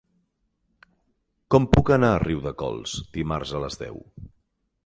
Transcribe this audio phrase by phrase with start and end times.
[1.55, 4.05] Com puc anar a Riudecols dimarts a les deu?